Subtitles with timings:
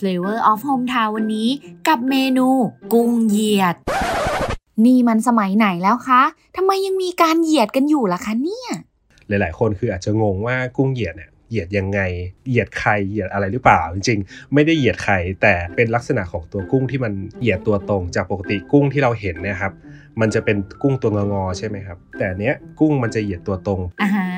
[0.00, 1.48] Flavor of Hometown วันนี้
[1.88, 2.48] กับเมนู
[2.92, 3.76] กุ้งเหยียด
[4.84, 6.22] นี่มันสมัยไหนแล้วคะ
[6.56, 8.70] ทำไมยังมีการเหยียดกันอยู่ล่ะคะเนี่ย
[9.28, 12.00] หลายๆ คนคืออาจจะงงว่ากุ้งเหยียดเนี่ยเหยียดยังไง
[12.48, 19.72] เหยียดใคร เหยียดอะไรหรือเปล่า จริงๆ ไม่ได้เหยียดใคร แต่เป็นลักษณะของตัวกุ้งที่มันเหยียดตัวตรง จากปกติกุ้งที่เราเห็นนี่ยครับ
[20.20, 24.28] มันจะเป็นกุ้งตัวงอๆใช่ไหมครับ แต่เนี้ยกุ้งมันจะเหยียดตัวตรงอ่าฮะ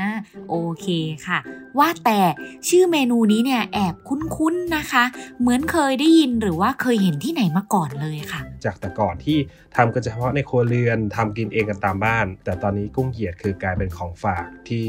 [0.49, 0.87] โอเค
[1.27, 1.39] ค่ะ
[1.79, 2.21] ว่าแต่
[2.69, 5.05] ชื่อเมนูนี้เนี่ยแอบคุ้นๆนะคะ
[5.41, 9.39] เหมือนเคยได้ยินหรือว่าเคยเห็นที่ไหนมาก่อนเลยค่ะ จากแต่ก่อนที่
[9.77, 14.85] ทำกันเฉพาะในครัวเรือนทำกินเองกันตามบ้าน แต่ตอนนี้กุ้งเหยียดคือกลายเป็นของฝากที่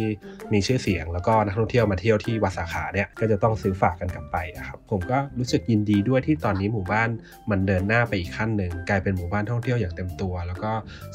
[0.54, 7.09] มีชื่อเสียง แล้วก็นักท่องเที่ยวมาเที่ยวที่วัดสาขาเนี่ยก็จะต้องซื้อฝากกันกลับไปอะครับผมก็รู้สึกยินดีด้วยที่ตอนนี้หมู่บ้าน
[7.50, 10.72] มันเดินหน้าไปอีกขั้นหนึ่งกลายเป็นหมู่บ้านท่องเที่ยวอย่างเต็มตัว แล้วก็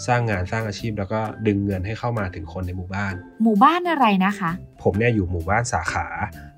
[0.06, 4.50] สร้างงานสร้างอาชีพ แล้วก็ดึงเงินให้เข้ามาถึงคนในหมู่บ้าน หมู่บ้านอะไรนะคะ
[4.82, 6.06] ผมเนี่ยอยู่หมู่บ้านสาขา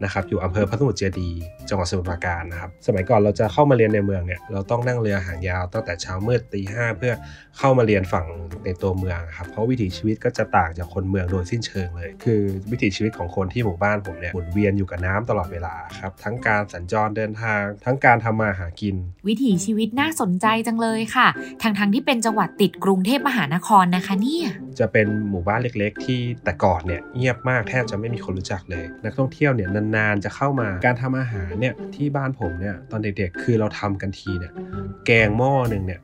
[0.05, 1.41] นะครับอยู่อำเภอพระสมุทรเจดีย์
[1.73, 7.13] จังหวัดสมุทรปราการนะครับ สมัยก่อนเราจะเข้ามาเรียนในเมืองเนี่ยเราต้องนั่งเรือหางยาวตั้งแต่เช้ามืดตีห้าเพื่อ
[7.59, 8.27] เข้ามาเรียนฝั่ง
[8.65, 18.97] ในตัวเมืองครับเพราะวิถีชีวิตก็จะต่างจากคนเมืองโดยสิ้นเชิงเลย คือวิถีชีวิตของคนที่หมู่บ้านผมเนี่ยหมุนเวียนอยู่กับน้ำตลอดเวลาครับทั้งการสัญจรเดินทาง ทั้งการทำมาหากิน
[19.29, 21.29] วิถีชีวิตน่าสนใจจังเลยค่ะ
[21.63, 24.47] ทั้งๆที่เป็นจังหวัดติดกรุงเทพมหานครนะคะเนี่ย
[24.81, 34.53] จะเป็นหมู่บ้านเล็ก ๆ ที่แต่ก่อนเนี่ยเงียบมากแทบจะไม่มีคนรู้จักเลย นักท่องเที่ยวเนี่ยนานๆจะเข้ามาการทำอาหารเนี่ยที่บ้านผมเนี่ยตอนเด็กๆ คือเราทำกันทีเนี่ย
[35.07, 36.01] แกงหม้อหนึ่งเนี่ย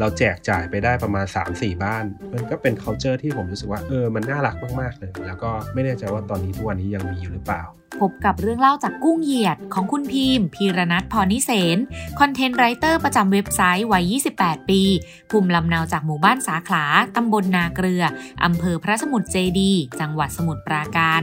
[0.00, 7.62] เราแจกจ่ายไปได้ประมาณ 3-4 บ้าน มันก็เป็น culture ที่ผมรู้สึกว่าเออมันน่ารักมากๆเลย แล้วก็ไม่แน่ใจว่าตอนนี้ทุกวันนี้ยังมีอยู่หรือเปล่า
[8.00, 11.78] พบกับเรื่องเล่าจากกุ้งเหยียดของคุณพิมพ์ พีรนัทพรนิเสน
[12.20, 14.82] คอนเทนต์ไรเตอร์ประจำเว็บไซต์วัย 28 ปี
[15.30, 16.84] ภูมิลำเนาจากหมู่บ้านสาขลา
[17.16, 18.04] ตำบลนาเกลือ
[18.44, 21.20] อำเภอพระสมุทรเจดีย์จังหวัดสมุทรปราการ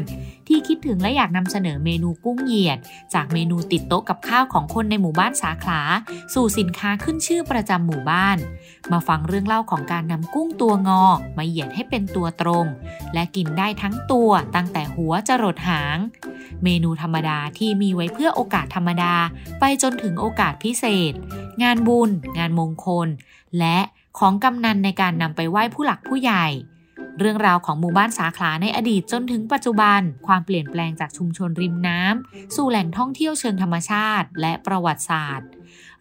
[0.50, 2.80] ที่คิดถึงและอยากนำเสนอเมนูกุ้งเหยียด
[3.14, 5.80] จากเมนูติดโต๊ะกับข้าวของคนในหมู่บ้านสาขา
[6.34, 8.38] สู่สินค้าขึ้นชื่อประจำหมู่บ้าน
[8.92, 11.04] มาฟังเรื่องเล่าของการนำกุ้งตัวงอ
[11.38, 12.66] มาเหยียดให้เป็นตัวตรง
[13.14, 15.98] และกินได้ทั้งตัวตั้งแต่หัวจรดหาง
[16.64, 19.14] เมนูธรรมดาที่มีไว้เพื่อโอกาสธรรมดา
[19.60, 21.14] ไปจนถึงโอกาสพิเศษ
[21.64, 23.08] งานบุญ งานมงคล
[23.60, 23.80] และ
[24.20, 26.46] ของกำนันในการนำไปไหว้ผู้หลักผู้ใหญ่
[27.20, 35.48] เรื่องราวของหมู่บ้านสาขาในอดีตจนถึงปัจจุบัน ความเปลี่ยนแปลงจากชุมชนริมน้ำสู่แหล่งท่องเที่ยวเชิงธรรมชาติ และประวัติศาสตร์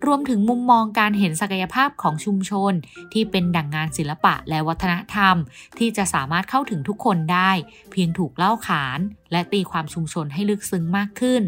[0.06, 2.72] รวมถึงมุมมองการเห็นศักยภาพของชุมชน
[3.12, 5.36] ที่เป็นดั่งงานศิลปะและวัฒนธรรม
[5.78, 7.50] ที่จะสามารถเข้าถึงทุกคนได้
[7.90, 8.98] เพียงถูกเล่าขาน
[9.32, 11.42] และตีความชุมชนให้ลึกซึ้งมากขึ้น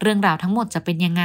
[0.00, 1.24] เรื่องราวทั้งหมดจะเป็นยังไง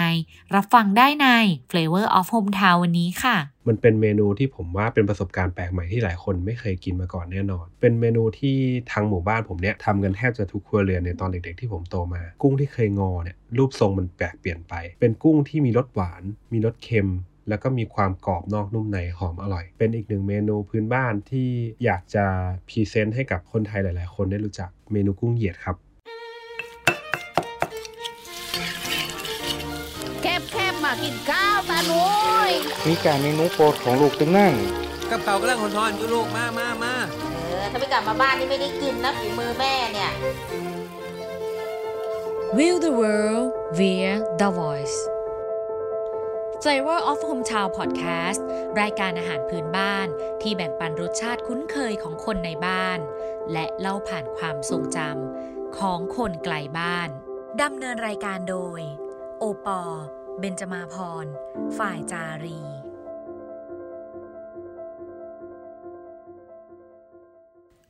[0.56, 1.28] รับฟังได้ใน
[1.69, 3.35] Flavor of Hometown วันนี้ค่ะ
[3.67, 8.57] มันเป็นเมนูที่ผมว่าเป็นประสบการณ์แปลกใหม่ที่หลายคนไม่เคยกินมาก่อนแน่นอน เป็นเมนูที่
[8.91, 16.23] ทางหมู่บ้านผมเนี่ยทำกันแทบจะทุกครัวเรือนในตอนเด็กๆที่ผมโตมา กุ้งที่เคยงอเนี่ยรูปทรงมันแปลกเปลี่ยนไป เป็นกุ้งที่มีรสหวาน
[16.53, 17.09] มีรสเค็ม
[17.50, 21.50] แล้วก็มีความกรอบนอกนุ่มในหอมอร่อย เป็นอีกหนึ่งเมนูพื้นบ้านที่
[21.85, 22.25] อยากจะ
[22.67, 25.75] พรีเซนต์ให้กับคนไทยหลาย ๆ คนได้รู้จักเมนูกุ้งเหยียดครับ
[31.03, 32.05] กินข้าวตาหนุ
[32.49, 32.51] ย
[32.87, 34.53] มีการเมนูโปรดของลูกตึงนั่ง
[35.11, 36.93] กับเขากำลังหอนๆอยู่ลูกมามามา
[37.45, 40.11] เออถ้าไม่กลับมาบ้านนี่ไม่ได้กินนะฝีมือแม่เนี่ย
[42.57, 43.47] View the world
[43.77, 44.97] via the voice
[46.63, 48.41] Flavor of Hometown Podcast
[48.81, 50.07] รายการอาหารพื้นบ้าน
[50.41, 52.99] ที่แบ่งปันรสชาติคุ้นเคยของคนในบ้าน
[53.51, 57.09] และเล่าผ่านความทรงจำของคนไกลบ้าน
[57.61, 58.81] ดำเนินรายการโดย
[59.39, 59.81] โอปอ
[60.39, 61.25] เบนจมาพร
[61.77, 62.59] ฝ่ายจารี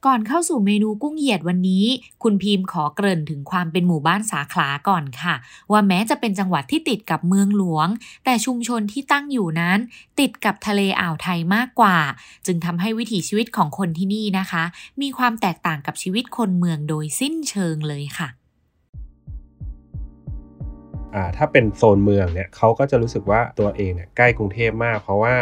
[0.06, 1.86] ก่อนเข้าสู่เมนูกุ้งเหยียดวันนี้
[2.24, 5.36] คุณพิมพ์ขอเกริ่นถึงความเป็นหมู่บ้านสาขลาก่อนค่ะ
[5.72, 7.88] ว่าแม้จะเป็นจังหวัดที่ติดกับเมืองหลวง
[8.26, 9.80] แต่ชุมชนที่ตั้งอยู่นั้น
[10.20, 11.98] ติดกับทะเลอ่าวไทยมากกว่า
[12.46, 14.64] จึงทำให้วิถีชีวิตของคนที่นี่นะคะ
[15.02, 18.30] มีความแตกต่างกับชีวิตคนเมืองโดยสิ้นเชิงเลยค่ะ
[21.38, 25.36] ถ้าเป็นโซนเมืองเนี่ยเขาก็จะรู้สึกว่าตัวเองเนี่ยใกล้กรุงเทพมาก เพราะว่า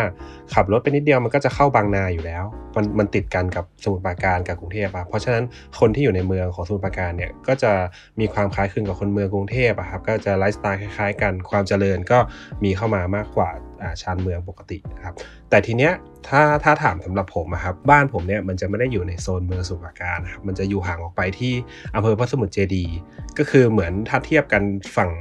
[0.54, 2.44] ขับรถไปนิดเดียวมันก็จะเข้าบางนาอยู่แล้ว
[2.76, 5.44] มันมันติดกันกับสมุทรปราการกับกรุงเทพอะเพราะฉะนั้น
[5.80, 7.72] คนที่อยู่ในเมืองของสมุทรปราการเนี่ยก็จะ
[8.20, 12.20] มีความคล้ายคลึงกับคนเมืองกรุงเทพอะครับก็จะไลฟ์สไตล์คล้ายๆ กันความเจริญก็
[12.64, 13.50] มีเข้ามามากกว่า
[13.82, 15.14] อ่าชานเมืองปกตินะครับ
[15.50, 15.94] แต่ทีเนี้ย
[16.28, 21.54] ถ้าถ้าถามสำหรับผมอะครับบ้านผมเนี่ยมันจะไม่ได้อยู่ในโซนเมืองสมุทรปราการนะครับมันจะอยู่ห่างออกไปที่
[21.96, 22.96] อำเภอพระสมุทรเจดีย์
[23.38, 24.64] ก็คือเหมือนถ้าเทียบกัน
[24.96, 25.12] ฝั่ง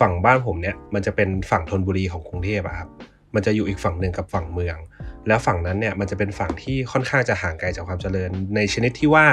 [0.00, 2.88] ฝั่งบ้านผมเนี่ยมันจะเป็นฝั่งธนบุรีของกรุงเทพอะครับ
[3.34, 4.78] มันจะอยู่อีกฝั่งหนึ่งกับฝั่งเมือง
[5.28, 9.26] แล้วฝั่งนั้นเนี่ยมันจะเป็นฝั่งที่ค่อนข้างจะห่างไกลจากความเจริญ ในชนิดที่ว่า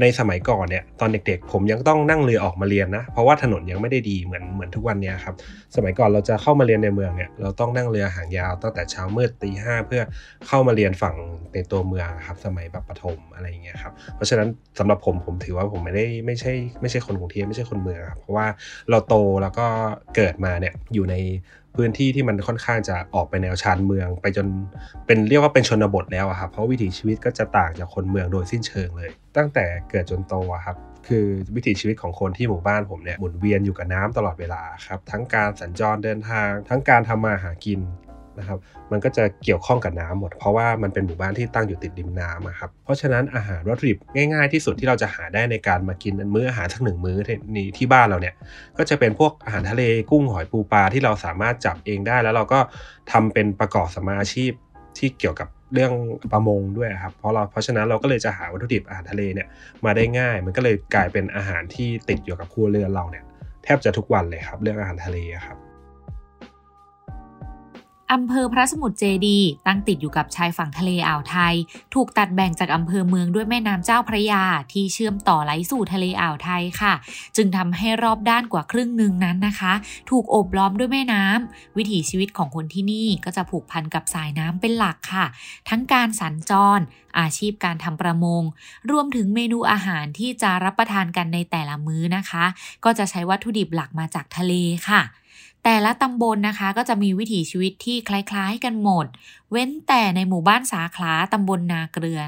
[0.00, 5.34] ในสมัยก่อนเนี่ยตอนเด็กๆ ผมยังต้องนั่งเรือออกมาเรียนนะ เพราะว่าถนนยังไม่ได้ดีเหมือนเหมือนทุกวันนี้ครับ
[5.76, 10.02] สมัยก่อนเราจะเข้ามาเรียนในเมืองเนี่ยเราต้องนั่งเรือหางยาวตั้งแต่เช้ามืดตีห้าเพื่อ
[10.46, 11.16] เข้ามาเรียนฝั่ง
[11.54, 14.48] ในตัวเมืองครับสมัยแบบประถมอะไรอย่างเงี้ยครับเพราะฉะนั้น
[14.78, 18.46] สำหรับผมผมถือว่าผมไม่ได้ไม่ใช่ไม่ใช่คนกรุงเทพไม่ใช่คนเมืองครับเพราะว่า
[18.90, 19.66] เราโตแล้วก็
[20.16, 21.14] เกิดมาเนี่ยอยู่ใน
[21.76, 24.46] พื้นที่ที่มันค่อนข้างจะออกไปแนวชานเมือง ไปจน
[25.06, 30.34] เป็นเรียกว่าเป็นชนบทแล้วครับเพราะวิถีชีวิตก็จะต่างจากคนเมืองโดยสิ้นเชิงเลย ตั้งแต่เกิดจนโต
[30.64, 30.76] ครับ
[31.08, 37.80] คือวิถีชีวิตของคนที่หมู่บ้านผมเนี่ยหมุนเวียนอยู่กับน้ำตลอดเวลาครับทั้งการสัญจรเดินทาง ทั้งการทำมาหากิน
[38.38, 38.58] นะครับ
[38.92, 47.16] มันก็จะเกี่ยวข้องกับน้ำหมด เพราะว่ามันเป็นหมู่บ้านที่ตั้งอยู่ติดริมน้ำครับเพราะฉะนั้นอาหารวัตถุดิบง่ายๆที่สุดที่เราจะหาได้ในการมากินมื้ออาหารสักหนึ่งมื้อ
[47.56, 48.34] นี้ที่บ้านเราเนี่ย
[48.78, 52.60] ก็จะเป็นพวกอาหารทะเลกุ้งหอยปูปลาที่เราสามารถจับเองได้ แล้วเราก็
[53.12, 54.52] ทำเป็นประกอบสมาอาชีพ
[54.98, 55.92] ที่เกี่ยวกับเรื่อง
[56.32, 59.48] ประมงด้วยครับเพราะเราเพราะฉะนั้นเราก็เลยจะหาวัตถุดิบอาหารทะเลเนี่ย
[59.84, 63.24] มาได้ง่าย มันก็เลยกลายเป็นอาหารที่ติดอยู่กับครัวเรือนเราเนี่ย
[63.64, 65.63] แทบจะทุกวันเลยครับเรื่องอาหารทะเลครับ
[68.12, 71.54] อำเภอพระสมุทรเจดี ตั้งติดอยู่กับชายฝั่งทะเลอ่าวไทย
[71.94, 76.92] ถูกตัดแบ่งจากอำเภอเมืองด้วยแม่น้ำเจ้าพระยา ที่เชื่อมต่อไหลสู่ทะเลอ่าวไทยค่ะ
[77.36, 79.72] จึงทำให้รอบด้านกว่าครึ่งหนึ่งนั้นนะคะ
[80.10, 85.26] ถูกโอบล้อมด้วยแม่น้ำวิถีชีวิตของคนที่นี่ก็จะผูกพันกับสายน้ำเป็นหลักค่ะ
[85.68, 86.80] ทั้งการสัญจร
[87.18, 88.42] อาชีพการทำประมง
[88.90, 92.44] รวมถึงเมนูอาหารที่จะรับประทานกันในแต่ละมื้อนะคะ
[92.84, 94.52] ก็จะใช้วัตถุดิบหลักมาจากทะเล
[94.88, 95.02] ค่ะ
[95.64, 99.06] แต่ละตำบลนะคะ ก็จะมีวิถีชีวิตที่คล้ายๆ กันหมด
[99.50, 102.20] เว้นแต่ในหมู่บ้านสาขาตำบลนาเกลือ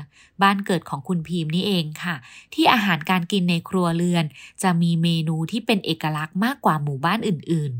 [0.42, 2.16] บ้านเกิดของคุณพีมนี่เองค่ะ
[2.54, 4.24] ที่อาหารการกินในครัวเรือน
[4.62, 7.72] จะมีเมนูที่เป็นเอกลักษณ์มากกว่าหมู่บ้านอื่น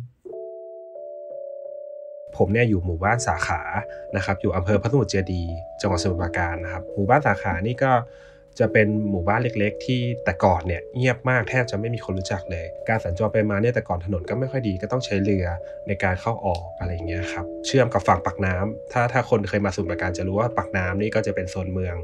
[1.58, 3.60] ๆ ผมเนี่ยอยู่หมู่บ้านสาขา
[4.16, 5.42] นะครับ อยู่อำเภอพระสมุทรเจดี
[5.80, 7.92] จังหวัดสมุทรปราการนะครับ หมู่บ้านสาขานี่ก็
[8.60, 15.46] จะเป็นหมู่บ้านเล็ก ๆ ที่แต่ก่อนเนี่ยเงียบมากแทบจะไม่มีคนรู้จักเลย การสัญจรไปมาเนี่ยแต่ก่อนถนนก็ไม่ค่อยดีก็ต้องใช้เรือ
[15.88, 21.96] ในการเข้าออกอะไรเงี้ยครับเชื่อมกับฝั่งปากน้ำถ้าถ้าคนเคยมาสุนทระการจะรู้ว่าปากน้ำนี่ก็จะเป็นโซนเมือง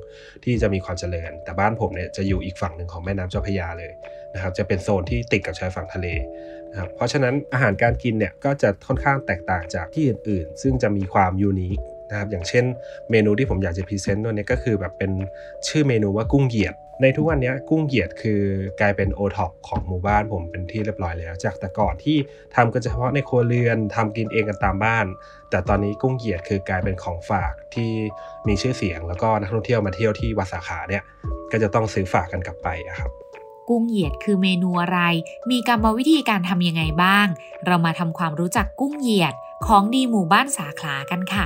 [0.44, 3.92] ที่จะมีความเจริญ แต่บ้านผมเนี่ยจะอยู่อีกฝั่งหนึ่งของแม่น้ำเจ้าพระยาเลย
[4.34, 6.06] นะครับจะเป็นโซนที่ติดกับชายฝั่งทะเล
[6.70, 11.78] นะครับเพราะฉะนั้นอาหารการกินเนี่ยก็จะค่อนข้างแตกต่างจากที่อื่น ๆ ซึ่งจะมีความ unique
[12.12, 12.64] นะครับอย่างเช่น
[13.10, 15.12] เมนูที่ผมอยากจะ present ตัวนี้ก็คือแบบเป็น
[15.68, 18.40] ชื่อเมนูว่ากุ้งเหยียด ในทุกวันนี้กุ้งเหยียดคือ
[18.80, 22.16] กลายเป็นโอท็อปของหมู่บ้านผมเป็นที่เรียบร้อยแล้ว จากแต่ก่อนที่
[22.56, 25.06] ทำกันเฉพาะในครัวเรือนทำกินเองกันตามบ้าน
[25.50, 27.90] แต่ตอนนี้กุ้งเหยียดคือกลายเป็นของฝากที่
[28.48, 31.02] มีชื่อเสียง แล้วก็นักท่องเที่ยวมาเที่ยวที่วัดสาขาเนี่ย
[31.52, 32.68] ก็จะต้องซื้อฝากกันกลับไป
[33.00, 33.10] ครับ
[33.68, 35.00] กุ้งเหยียดคือเมนูอะไร
[35.50, 37.26] มีกรรมวิธีการทำยังไงบ้าง
[37.66, 39.34] เรามาทำความรู้จักกุ้งเหยียด
[39.66, 41.44] ของดีหมู่บ้านสาขากันค่ะ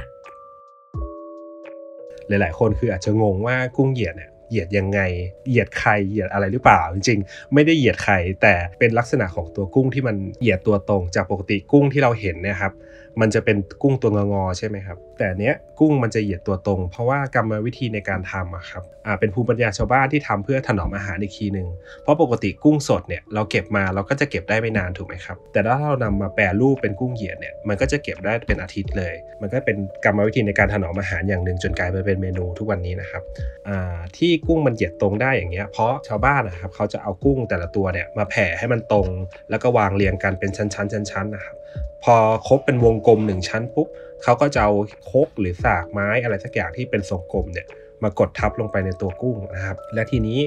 [2.28, 5.00] หลาย ๆ คนคืออาจจะงงว่ากุ้งเหยียดเนี่ยเหยียดยังไง
[5.48, 12.72] เหยียดใคร เหยียดอะไรหรือเปล่า จริงๆ ไม่ได้เหยียดใคร แต่เป็นลักษณะของตัวกุ้งที่มันเหยียดตัวตรง จากปกติกุ้งที่เราเห็นนะครับ
[13.20, 21.68] มันจะเป็นกุ้งตัวงอๆใช่ไหมครับ แต่เนี้ยกุ้งมันจะเหยียดตัวตรง เพราะว่ากรรมวิธีในการทำอะครับอ่าเป็นภูมิปัญญาชาวบ้านที่ทำเพื่อถนอมอาหารอีกทีหนึ่ง
[22.02, 33.22] เพราะปกติกุ้งสดเนี่ยเราเก็บมาเราก็จะเก็บได้ไม่นานถูกไหมครับ แต่ถ้าเรานำมาแปรรูปเป็นกุ้งเหยียดเนี่ยมันก็จะเก็บได้เป็นอาทิตย์เลย มันก็เป็นกรรมวิธีในการถนอมอาหารอย่างหนึ่งจนกลายไปเป็นเมนูทุกวันนี้นะครับ
[33.68, 39.08] อ่าที่กุ้งมันเหยียดตรงได้อย่างเงี้ยเพราะชาวบ้านนะครับเขาจะเอากุ้งแต่ละตัวเนี่ยมาแผ่ให้มันตรง
[39.50, 41.56] แล้วก็วางเรียงกันเป็นชั้นๆชั้นๆนะครับ
[42.04, 42.14] พอ
[42.48, 43.88] ครบเป็นวงกลมหนึ่งชั้นปุ๊บ
[44.22, 44.72] เขาก็จะเอา
[45.04, 47.66] โคกหรือสากไม้อะไรสักอย่างที่เป็นทรงกลมเนี่ย
[48.02, 50.40] มากดทับลงไปในตัวกุ้งนะครับ และทีนี้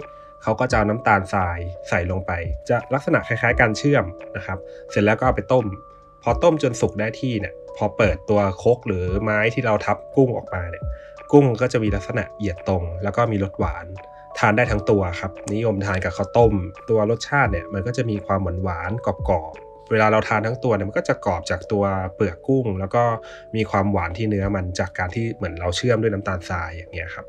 [0.44, 1.60] เขาก็จะเอาน้ำตาลทราย
[1.90, 2.32] ใส่ลงไป
[2.70, 4.06] จะลักษณะคล้ายๆ การเชื่อม
[4.36, 4.58] นะครับ
[4.92, 5.66] เสร็จแล้วก็เอาไปต้ม
[6.24, 10.84] พอต้มจนสุกได้ที่เนี่ยพอเปิดตัวโคกหรือไม้ที่เราทับกุ้งออกมาเนี่ย
[11.32, 13.86] กุ้งก็จะมีลักษณะเหยียดตรง แล้วก็มีรสหวาน
[14.38, 16.54] ทานได้ทั้งตัวครับ นิยมทานกับข้าวต้ม
[16.90, 19.54] ตัวรสชาติเนี่ยมันก็จะมีความหวานหวานกรอบ
[19.92, 21.84] เวลาเราทานทั้งตัวเนี่ยมันก็จะกรอบจากตัว
[22.16, 23.04] เปลือกกุ้ง แล้วก็
[23.56, 27.26] มีความหวานที่เนื้อมันจากการที่เหมือนเราเชื่อมด้วยน้ำตาลทรายอย่างเงี้ยครับ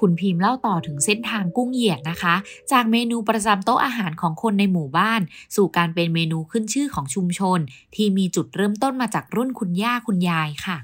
[0.00, 2.34] คุณพิมพ์เล่าต่อถึงเส้นทางกุ้งเหยียดนะคะ
[2.72, 5.20] จากเมนูประจำโต๊ะอาหารของคนในหมู่บ้าน
[5.56, 7.58] สู่การเป็นเมนูขึ้นชื่อของชุมชน
[7.94, 10.78] ที่มีจุดเริ่มต้นมาจากรุ่นคุณย่าคุณยายค่ะ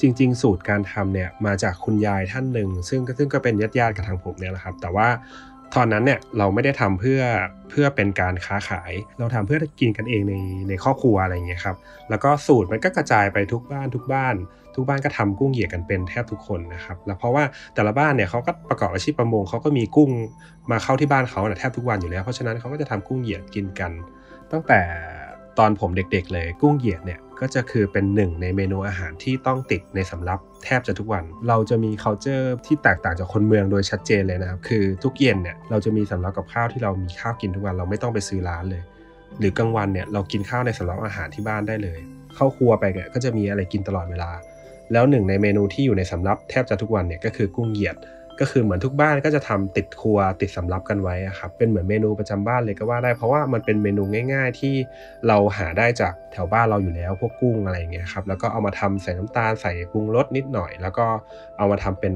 [0.00, 5.08] จริง ๆ สูตรการทำเนี่ยมาจากคุณยายท่านหนึ่ง ซึ่งซึ่งก็เป็นญาติญาติกับทางผมเนี่ยแหละครับ แต่ว่า
[5.74, 7.20] ตอนนั้นเนี่ยเราไม่ได้ทำเพื่อ
[7.70, 10.34] เพื่อเป็นการค้าขาย เราทำเพื่อกินกันเองใน
[10.68, 11.76] ในครอบครัวอะไรเงี้ยครับ
[12.10, 14.34] แล้วก็สูตรมันก็กระจายไปทุกบ้านทุกบ้าน
[14.74, 17.44] ทุกบ้านก็ทำกุ้งเหยียดกันเป็นแทบทุกคนนะครับแล้วเพราะว่า
[17.74, 20.10] แต่ละบ้านเนี่ยเขาก็ประกอบอาชีพประมงเขาก็มีกุ้ง
[20.70, 23.92] มาเข้าที่บ้านเขาแทบทุกวันอยู่แล้ว เพราะฉะนั้นเขาก็จะทำกุ้งเหยียดกินกัน
[24.52, 24.80] ตั้งแต่
[25.58, 38.82] ตอนผมเด็กๆเลยกุ้งเหยียดเนี่ย ก็จะคือเป็นหนึ่งในเมนูอาหารที่ต้องติดในสำรับแทบจะทุกวัน เราจะมี culture ที่แตกต่างจากคนเมืองโดยชัดเจนเลยนะครับ คือทุกเย็นเนี่ยเราจะมีสำรับกับข้าวที่เรามีข้าวกินทุกวันเราไม่ต้องไปซื้อร้านเลย
[39.38, 41.98] หรือกลางวันเนี่ยเรากินข้าวในสำรับอาหารที่บ้านได้เลย
[42.34, 44.30] เข้าครัวไปเนี่ยก็จะมีอะไรกินตลอดเวลา
[44.92, 47.96] แล้วหนึ่งในเมนูที่อยู่ในสำรับแทบจะทุกวันเนี่ยก็คือกุ้งเหยียด
[48.40, 54.02] ก็คือเหมือนทุกบ้านก็จะทำติดครัวติดสำรับกันไว้ครับเป็นเหมือนเมนูประจำบ้านเลยก็ว่าได้ เพราะว่ามันเป็นเมนู
[54.32, 54.74] ง่าย ๆ ที่
[55.28, 61.06] เราหาได้จากแถวบ้านเราอยู่แล้ว พวกกุ้งอะไรอย่างเงี้ยครับแล้วก็เอามาทำใส่น้ำตาลใส่ปรุงรสนิดหน่อย แล้วก็
[61.58, 62.14] เอามาทำเป็น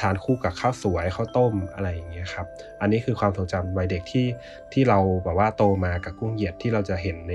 [0.00, 2.46] ทานคู่กับข้าวสวยข้าวต้มอะไรอย่างเงี้ยครับ
[2.80, 4.26] อันนี้คือความทรงจำวัยเด็กที่
[4.72, 7.32] ที่เราแบบว่าโตมากับกุ้งเหยียดที่เราจะเห็นใน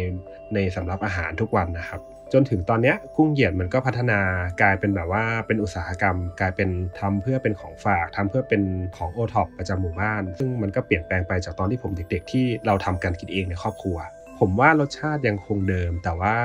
[0.53, 2.01] ในสำรับอาหารทุกวันนะครับ
[2.33, 4.19] จนถึงตอนนี้กุ้งเหยียดมันก็พัฒนา
[4.61, 6.69] กลายเป็นแบบว่าเป็นอุตสาหกรรม กลายเป็น
[6.99, 8.61] ทำเพื่อเป็นของฝากทำเพื่อเป็น
[8.97, 13.97] ของโอท็อปประจำหมู่บ้าน ซึ่งมันก็เปลี่ยนแปลงไปจากตอนที่ผมเด็ก ๆ ที่เราทำกันกินเองในครอบครัว
[14.39, 16.35] ผมว่ารสชาติยังคงเดิม แต่ว่า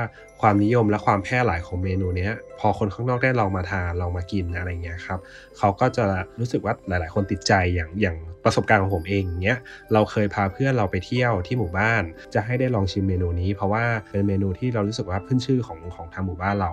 [0.41, 5.19] ความนิยมและความแพร่หลายของเมนูนี้พอคนข้างนอกได้ลองมาทานลองมากินอะไรเงี้ยครับ
[5.57, 6.05] เขาก็จะ
[6.39, 9.57] รู้สึกว่าหลาย ๆ คนติดใจอย่างอย่างประสบการณ์ของผมเองเนี้ย
[9.93, 16.71] เราเคยพาเพื่อนเราไปเที่ยวที่หมู่บ้าน จะให้ได้ลองชิมเมนูนี้ เพราะว่าเป็นเมนูที่เรารู้สึกว่าขึ้นชื่อของของทางหมู่บ้านเรา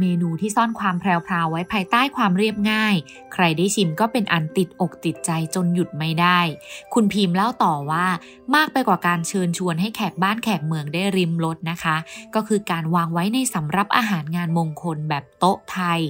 [0.00, 2.94] เมนูที่ซ่อนความแพรวๆไว้ภายใต้ความเรียบง่าย
[3.32, 6.40] ใครได้ชิมก็เป็นอันติดอกติดใจจนหยุดไม่ได้
[6.94, 8.06] คุณพิมพ์เล่าต่อว่า
[8.54, 11.96] มากไปกว่าการเชิญชวนให้แขกบ้านแขกเมืองได้ริมรสนะคะ
[12.34, 16.00] ก็คือการวางไว้ในสำรับอาหารงานมงคลแบบโต๊ะไทย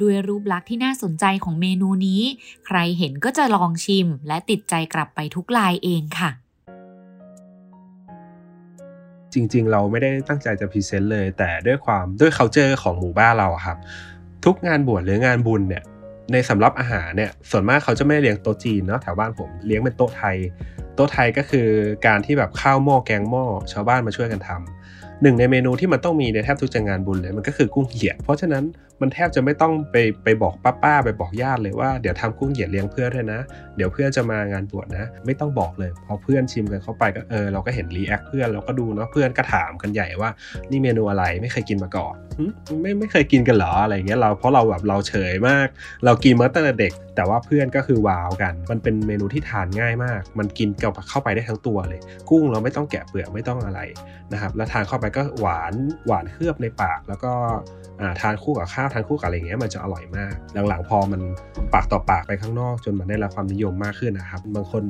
[0.00, 2.22] ด้วยรูปลักษณ์ที่น่าสนใจของเมนูนี้
[2.66, 6.30] ใครเห็นก็จะลองชิม และติดใจกลับไปทุกลายเองค่ะ
[9.36, 13.76] จริง ๆ เราไม่ได้ตั้งใจจะ present เลย แต่ด้วยความด้วย c u เจอร์ของหมู่บ้านเราครับ
[14.44, 15.82] ทุกงานบวชหรืองานบุญเนี่ย
[16.32, 20.36] ในสำรับอาหารเนี่ยส่วนมากเขาจะไม่เลี้ยงโต๊ะจีนเนาะแถวบ้านผมเลี้ยงเป็นโต๊ะไทย
[20.94, 21.68] โต๊ะไทยก็คือ
[22.06, 24.75] การที่แบบข้าวหม้อแกงหม้อชาวบ้านมาช่วยกันทำ
[25.22, 28.64] หนึ่งในเมนูที่มันต้องมีในแทบทุกงานบุญเลยมันก็คือกุ้งเหยียดเพราะฉะนั้น
[29.00, 33.40] มันแทบจะไม่ต้องไปไปบอกป้าป้าไปบอกญาติเลยว่าเดี๋ยวทำกุ้งเหยียดเลี้ยงเพื่อนด้วยนะ
[33.76, 40.30] เดี๋ยวเพื่อนจะมางานบวชนะ ไม่ต้องบอกเลยพอเพื่อนชิมกันเข้าไปก็เออเราก็เห็น react เพื่อนเราก็ดูเนาะเพื่อนก็ถามกันใหญ่ว่า
[40.70, 42.14] นี่เมนูอะไรไม่เคยกินมาก่อน
[42.80, 45.66] ไม่ไม่เคยกินกันหรออะไรเงี้ยเราเพราะเราแบบเราเฉยมาก
[46.04, 50.68] เรากินมาตั้งแต่เด็ก แต่ว่าเพื่อนก็คือว้าวกัน มันเป็นเมนูที่ทานง่ายมาก มันกิน
[51.08, 53.80] เข้าไปได้ทั้งตัวเลย กุ้งเราไม่ต้องแกะเปลือกไม่ต้องอะไร
[54.32, 55.72] นะครับแล้วทานเข้าไปก็หวาน
[56.06, 57.32] หวานเคลือบในปาก แล้วก็
[58.20, 60.32] ทานคู่กับข้าวทานคู่กับอะไรเงี้ยมันจะอร่อยมาก
[60.68, 61.20] หลังๆพอมัน
[61.74, 64.82] ปากต่อปากไปข้างนอก จนมันได้รับความนิยมมากขึ้นนะครับ บางคน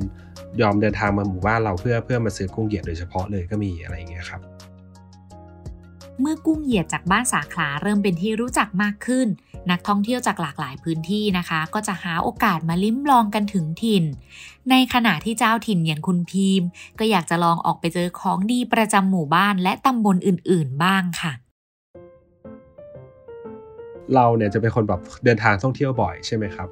[0.61, 4.41] ยอมเดินทางมาหมู่บ้านเราเพื่อเพื่อมาซื้อกุ้งเหยียดโดยเฉพาะเลยก็มีอะไรเงี้ยครับ
[6.19, 9.27] เมื่อกุ้งเหยียดจากบ้านสาขาเริ่มเป็นที่รู้จักมากขึ้น
[9.71, 14.03] นักท่องเที่ยวจากหลากหลายพื้นที่นะคะ ก็จะหาโอกาสมาลิ้มลองกันถึงถิ่น
[14.71, 16.63] ในขณะที่เจ้าถิ่นอย่างคุณพีม
[16.99, 21.31] ก็อยากจะลองออกไปเจอของดีประจำหมู่บ้านและตำบลอื่นๆบ้างค่ะ
[24.15, 26.67] เราเนี่ยจะเป็นคนแบบเดินทางท่องเที่ยวบ่อยใช่ไหมครับ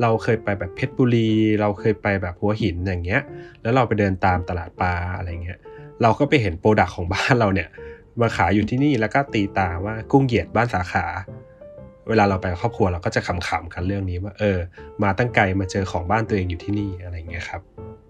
[0.00, 1.30] เราเคยไปแบบเพชรบุรี
[1.60, 3.22] เราเคยไปแบบหัวหินอย่างเงี้ย
[3.62, 5.58] แล้วเราไปเดินตามตลาดปลาอะไรเงี้ย
[6.02, 7.68] เราก็ไปเห็นโปรดักของบ้านเราเนี่ย
[8.20, 11.06] มาขายอยู่ที่นี่แล้วก็ตีตาว่ากุ้งเหยียดบ้านสาขา
[12.08, 14.58] เวลาเราไปครอบครัวเราก็จะขำๆกันเรื่องนี้ว่าเออ
[15.02, 17.60] มาตั้งไกลมาเจอของบ้านตัวเองอยู่ที่นี่อะไรเงี้ยครับ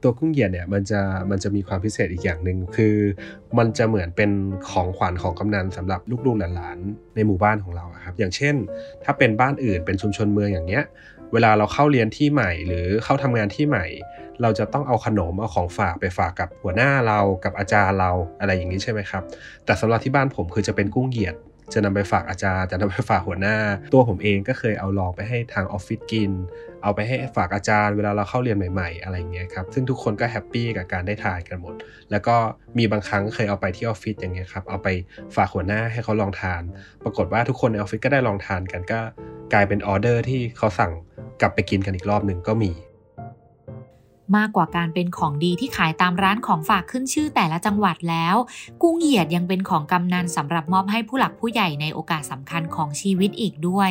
[0.03, 2.97] ตัวกุ้งเหยียดเนี่ยมันจะมันจะมีความพิเศษอีกอย่างหนึ่งคือ
[3.59, 4.31] มันจะเหมือนเป็น
[4.71, 8.55] ของขวัญของกำนันสำหรับลูกๆหลานๆในหมู่บ้านของเราครับอย่างเช่น
[9.05, 10.85] ถ้าเป็นบ้านอื่นเป็นชุมชนเมืองอย่างเงี้ย
[11.33, 13.87] เวลาเราเข้าเรียนที่ใหม่ หรือเข้าทำงานที่ใหม่
[14.43, 19.23] เราจะต้องเอาขนมเอาของฝากไปฝากกับหัวหน้าเรากับอาจารย์เราอะไรอย่างนี้ใช่ไหมครับ
[19.65, 21.35] แต่สำหรับที่บ้านผมคือจะเป็นกุ้งเหยียด
[21.75, 23.57] จะนำไปฝากอาจารย์จะนำไปฝากหัวหน้า
[23.93, 26.33] ตัวผมเองก็เคยเอาลองไปให้ทางออฟฟิศกิน
[26.83, 31.75] เอาไปให้ฝากอาจารย์เวลาเราเข้าเรียนใหม่ ๆ อะไรเงี้ยครับซึ่งทุกคนก็แฮปปี้กับการได้ทานกันหมด
[32.11, 32.37] แล้วก็
[32.79, 34.89] มีบางครั้งเคยเอาไปที่ออฟฟิศอย่างเงี้ยครับเอาไป
[35.37, 36.63] ฝากหัวหน้าให้เขาลองทาน
[37.05, 39.01] ปรากฏว่าทุกคนในออฟฟิศก็ได้ลองทานกันก็
[39.53, 40.93] กลายเป็นออเดอร์ที่เขาสั่ง
[41.41, 42.73] กลับไปกินกันอีกรอบหนึ่งก็มี
[44.37, 48.37] มากกว่าการเป็นของดีที่ขายตามร้านของฝากขึ้นชื่อแต่ละจังหวัดแล้ว
[48.83, 53.91] กุ้งเหยียดยังเป็นของกำนันสำหรับมอบให้ผู้หลักผู้ใหญ่ในโอกาสสำคัญของชีวิตอีกด้วย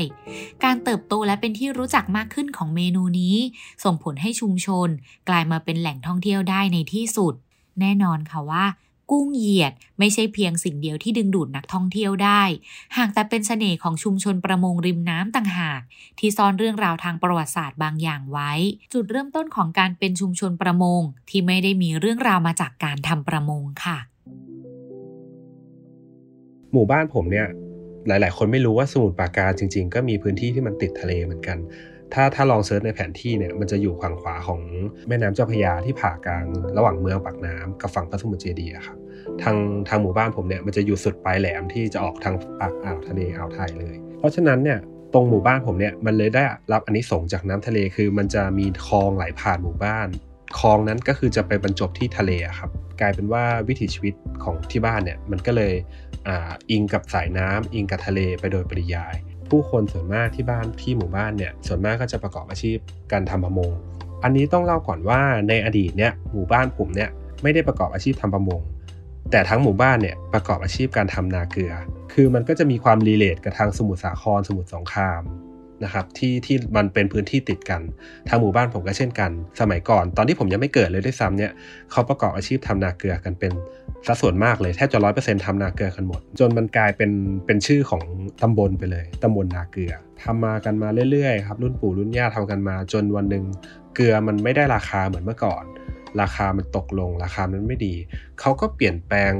[0.63, 3.36] การเติบโตและเป็นที่รู้จักมากขึ้นของเมนูนี้
[3.84, 4.89] ส่งผลให้ชุมชน
[5.29, 7.34] กลายมาเป็นแหล่งท่องเที่ยวได้ในที่สุด
[7.79, 8.65] แน่นอนค่ะว่า
[9.12, 12.42] กุ้งเหยียด ไม่ใช่เพียงสิ่งเดียวที่ดึงดูดนักท่องเที่ยวได้
[12.98, 15.82] หากแต่เป็นเสน่ห์ของชุมชนประมงริมน้ำต่างหาก
[16.20, 18.51] ที่ซ่อนเรื่องราวทางประวัติศาสตร์บางอย่างไว้
[18.94, 23.98] จุดเริ่มต้นของการเป็นชุมชนประมง ที่ไม่ได้มีเรื่องราวมาจากการทำประมงค่ะ
[26.74, 27.48] หมู่บ้านผมเนี่ย
[28.08, 31.58] หลาย ๆ คนไม่รู้ว่าสมุทรปราการจริง ๆ ก็มีพื้นที่ที่มันติดทะเลเหมือนกัน
[32.13, 34.62] ถ้าถ้าลองเซิร์ชในแผนที่เนี่ยมันจะอยู่ฝั่งขวาของ
[35.08, 36.46] แม่น้ำเจ้าพยาที่ผ่ากลาง
[36.78, 38.98] ระหว่างเมืองปากน้ำกับฝั่งพระสมุทรเจดีย์ครับ
[39.44, 44.80] ทางทางหมู่บ้านผมเนี่ยมันจะอยู่สุดปลายแหลมที่จะออกทางปากอ่าวทะเลอ่าวไทยเลย เพราะฉะนั้นเนี่ย
[45.13, 50.08] ตรงหมู่บ้านผมเนี่ยมันเลยได้รับอันนี้ส่งจากน้ำทะเลคือ มันจะมีคลองไหลผ่านหมู่บ้าน
[50.60, 52.70] คลองนั้นก็คือจะไปบรรจบที่ทะเลครับ
[53.01, 54.13] กลายเป็นว่าวิถีชีวิต
[54.44, 55.74] ของที่บ้านเนี่ยมันก็เลย
[56.28, 56.30] อ
[56.72, 59.16] อิงกับสายน้ำอิงกับทะเลไปโดยปริยาย
[59.51, 62.77] ผู้คนส่วนมากที่บ้านที่หมู่บ้านเนี่ยส่วนมากก็จะประกอบอาชีพ
[63.12, 63.72] การทำประมง
[64.24, 67.10] อันนี้ต้องเล่าก่อนว่าในอดีตเนี่ยหมู่บ้านผมเนี่ย
[67.44, 68.62] ไม่ได้ประกอบอาชีพทำประมง
[69.32, 71.74] แต่ทั้งหมู่บ้านเนี่ยประกอบอาชีพการทำนาเกลือ
[72.13, 75.22] คือมันก็จะมีความ relate กับทางสมุทรสาครสมุทรสงคราม
[75.84, 77.82] นะครับที่ที่มันเป็นพื้นที่ติดกัน
[78.27, 81.51] ทางหมู่บ้านผมก็เช่นกัน สมัยก่อน ตอนที่ผมยังไม่เกิดเลยด้วยซ้ำเนี่ย
[81.91, 83.51] เขาประกอบอาชีพทำนาเกลือกันเป็น
[84.08, 87.12] สัดส่วนมากเลยแทบจะร้อยเปอร์เซ็นต์ทำนาเกลือกันหมด จนมันกลายเป็น
[87.46, 88.03] เป็นชื่อของ
[88.41, 93.46] ตำบลไปเลยตำบลนาเกลือทำมากันมาเรื่อยๆครับรุ่นปู่รุ่นย่าทำกันมา จนวันหนึ่ง
[93.96, 95.63] เกลือมันไม่ได้ราคาเหมือนเมื่อก่อน
[96.22, 97.96] ราคามันตกลง ราคามันไม่ดี
[98.39, 99.34] เขาก็เปลี่ยนแปลง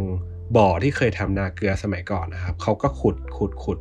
[0.58, 3.80] บ่อที่เคยทำนาเกลือสมัยก่อนนะครับเขาก็ขุดขุดขุด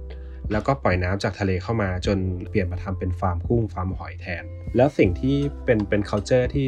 [0.53, 2.19] แล้วก็ปล่อยน้ำจากทะเลเข้ามาจน
[2.51, 4.45] เปลี่ยนมาทำเป็นฟาร์มกุ้งฟาร์มหอยแทน
[4.77, 6.67] แล้วสิ่งที่เป็นเป็น culture ที่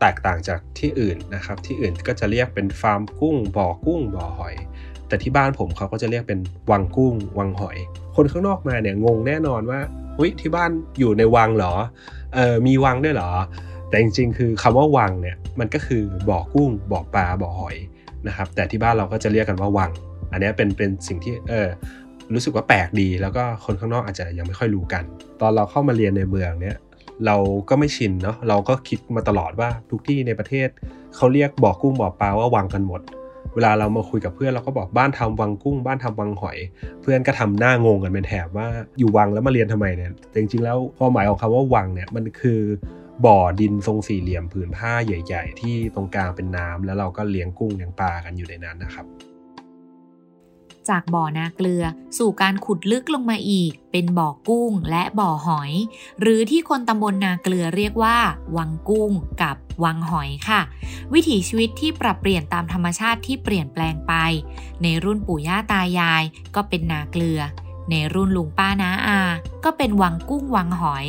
[0.00, 4.54] แตกต่างจากที่อื่นนะครับ ที่อื่นก็จะเรียกเป็นฟาร์มกุ้ง บ่อกุ้ง บ่อหอย
[5.08, 7.76] แต่ที่บ้านผมเขาก็จะเรียกเป็นวังกุ้ง วังหอย
[8.16, 9.80] คนข้างนอกมาเนี่ยงงแน่นอนว่า
[10.18, 11.72] อุ้ยที่บ้านอยู่ในวังเหรอ
[12.34, 13.30] เออมีวังด้วยเหรอ
[13.88, 17.76] แต่จริงๆ คือคำว่าวังเนี่ยมันก็คือบ่อกุ้ง บ่อปลา บ่อหอย
[18.26, 19.90] นะครับ แต่ที่บ้านเราก็จะเรียกกันว่าวัง
[20.32, 21.68] อันนี้เป็นเป็นสิ่งที่เออ
[22.34, 25.04] รู้สึกว่าแปลกดี แล้วก็คนข้างนอกอาจจะยังไม่ค่อยรู้กัน
[25.40, 26.76] ตอนเราเข้ามาเรียนในเมืองเนี้ย
[27.26, 27.36] เรา
[27.68, 30.68] ก็ไม่ชินเนาะเราก็คิดมาตลอดว่าทุกที่ในประเทศ
[31.16, 33.00] เขาเรียกบ่อกุ้งบ่อปลาว่าวังกันหมด
[33.54, 36.58] เวลาเรามาคุยกับเพื่อนเราก็บอกบ้านทำวังกุ้ง บ้านทำวังหอย
[37.02, 38.66] เพื่อนก็ทำหน้างงกันเป็นแถบว่า
[38.98, 42.60] อยู่วังแล้วมาเรียนทำไมเนี่ยจริงๆแล้วความหมายของคำว่าวังเนี่ยมันคือ
[43.26, 49.06] บ่อดินทรงสี่เหลี่ยมผืนผ้าใหญ่ ๆ ที่ตรงกลางเป็นน้ำแล้วเราก็เลี้ยงกุ้งเลี้ยงปลากันอยู่ในนั้นนะครับ
[50.90, 51.84] จากบ่อนาเกลือ
[52.18, 55.72] สู่การขุดลึกลงมาอีก เป็นบ่อกุ้งและบ่อหอย
[56.20, 58.16] หรือที่คนตำบลนาเกลือเรียกว่า
[58.56, 59.12] วังกุ้ง
[59.42, 60.60] กับวังหอยค่ะ
[61.12, 64.12] วิถีชีวิตที่ปรับเปลี่ยนตามธรรมชาติที่เปลี่ยนแปลงไป
[64.82, 66.22] ในรุ่นปู่ย่าตายาย
[66.54, 67.40] ก็เป็นนาเกลือ
[67.90, 69.20] ในรุ่นลุงป้าน้าอา
[69.64, 71.06] ก็เป็นวังกุ้งวังหอย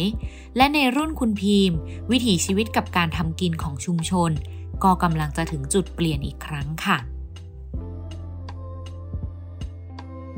[0.57, 1.71] และในรุ่นคุณพีม
[2.11, 4.31] วิถีชีวิตกับการทำกินของชุมชน
[4.83, 6.97] ก็กำลังจะถึงจุดเปลี่ยนอีกครั้งค่ะ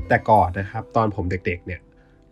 [0.09, 1.81] แต่ก่อนนะครับ ตอนผมเด็กๆเนี่ย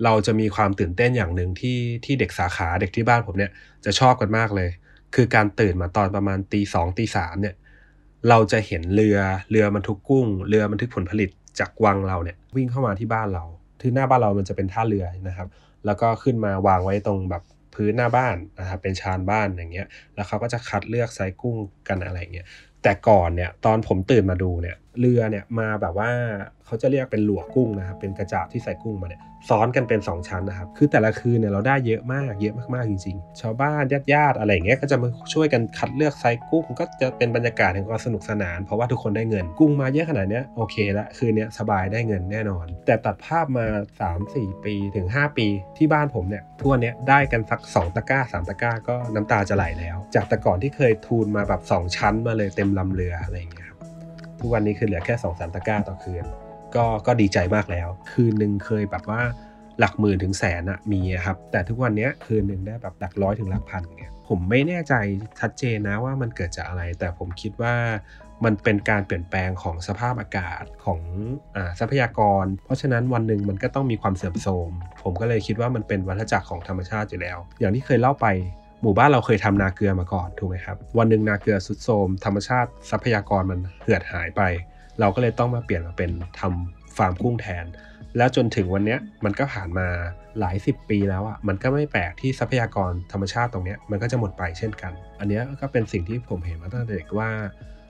[0.04, 3.52] เราจะมีความตื่นเต้นอย่างหนึ่งที่ที่เด็กสาขาเด็กที่บ้านผมเนี่ย
[3.86, 4.70] จะชอบกันมากเลย
[5.16, 7.56] คือการตื่นมาตอนประมาณตีสองตีสามเนี่ย
[8.30, 9.18] เราจะเห็นเรือ
[9.50, 13.44] เรือบรรทุกกุ้ง เรือบรรทุกผลผลิตจากวังเราเนี่ยวิ่งเข้ามาที่บ้านเรา
[13.82, 15.48] ที่หน้าบ้านเรามันจะเป็นท่าเรือนะครับ
[15.86, 17.44] แล้วก็ขึ้นมาวางไว้ตรงแบบ
[17.76, 22.48] พื้นหน้าบ้านนะครับเป็นชานบ้านอย่างเงี้ยแล้วเขาก็จะคัดเลือกไซส์กุ้งกันอะไรเงี้ย
[22.84, 26.12] แต่ก่อนเนี่ยตอนผมตื่นมาดูเนี่ย เรือเนี่ยมาแบบว่า
[26.66, 33.84] เขาจะเรียกเป็นหลวกุ้งนะครับเป็นกระจาบที่ใส่กุ้งมาเนี่ยซ้อนกันเป็น 2 ชั้นนะครับคือแต่ละคืนเนี่ยเราได้เยอะมากเยอะมากๆจริงๆ ชาวบ้าน
[34.14, 43.66] ญาติๆอะไรเงี้ยก็จะมาช่วยกันคัดเลือกไซส์กุ้งก็จะเป็นบรรยากาศแห่งความสนุกสนาน เพราะว่าทุกคนได้เงินกุ้งมาเยอะขนาดนี้โอเคละคืนเนี้ยสบายได้เงินแน่นอน แต่ตัดภาพมา
[44.16, 53.57] 3-4 ปีถึง 5 ปีที่บ้านผมเนี่ยทั่วเนี้ยได้กันสัก 2 ตะกร้า 3 ตะกร้าก็น้ำตาจะไหลแล้ว จากแต่ก่อนที่เคยทูนมาแบบ 2 ชั้นมาเลยเต็มลำเรืออะไรเงี้ย
[54.40, 56.24] ทุกวันนี้คือเหลือแค่2 3ตะกร้าต่อคืน
[56.76, 59.22] ก็ก็ดีใจมากแล้ว คืนหนึ่งเคยแบบว่า
[59.80, 64.94] หลักหมื่นถึงแสนอะมีครับ แต่ทุกวันนี้คืนหนึ่งได้แบบหลักร้อยถึงหลักพันเนี่ยผมไม่แน่ใจ
[65.40, 67.76] ชัดเจนนะว่ามันเกิดจากอะไร แต่ผมคิดว่า
[68.46, 71.00] มันเป็นการเปลี่ยนแปลงของสภาพอากาศของ
[71.56, 74.72] อทรัพยากร เพราะฉะนั้นวันหนึ่งมันก็ต้องมีความเสื่อมโทรม
[75.04, 78.28] ผมก็เลยคิดว่ามันเป็นวัฏจักรของธรรมชาติอยู่แล้ว อย่างที่เคยเล่าไป
[78.82, 84.42] หมู่บ้านเราเคยทำนาเกลือมาก่อนถูกไหมครับ วันหนึ่งนาเกลือสุดโทมธรรมชาติทรัพยากรมันเหือดหายไป
[85.00, 87.66] เราก็เลยต้องมาเปลี่ยนมาเป็นทำฟาร์มกุ้งแทน
[88.18, 89.88] แล้วจนถึงวันนี้มันก็ผ่านมา
[90.40, 97.30] หลายสิบปีแล้วอะ่ะมันก็ไม่แปลกที่ทรัพยากรธรรมชาติตรงนี้มันก็จะหมดไปเช่นกัน อันนี้ก็เป็นสิ่งที่ผมเห็นมาตั้งแต่เด็กว่า